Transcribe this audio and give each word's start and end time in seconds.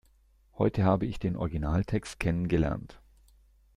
Heute 0.57 0.83
habe 0.83 1.05
ich 1.05 1.19
den 1.19 1.35
Originaltext 1.35 2.19
kennengelernt. 2.19 2.99